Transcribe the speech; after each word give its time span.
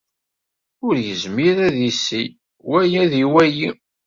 Ur 0.85 0.95
yezmir 1.05 1.57
ad 1.67 1.77
isel, 1.89 2.27
wala 2.67 2.97
ad 3.03 3.13
iwali. 3.23 3.69